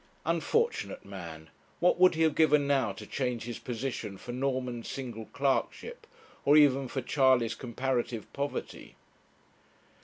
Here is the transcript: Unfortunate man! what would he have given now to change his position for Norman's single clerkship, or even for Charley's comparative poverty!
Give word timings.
Unfortunate 0.25 1.05
man! 1.05 1.51
what 1.79 1.99
would 1.99 2.15
he 2.15 2.23
have 2.23 2.33
given 2.33 2.65
now 2.65 2.91
to 2.91 3.05
change 3.05 3.43
his 3.43 3.59
position 3.59 4.17
for 4.17 4.31
Norman's 4.31 4.87
single 4.87 5.25
clerkship, 5.25 6.07
or 6.43 6.57
even 6.57 6.87
for 6.87 7.01
Charley's 7.03 7.53
comparative 7.53 8.25
poverty! 8.33 8.95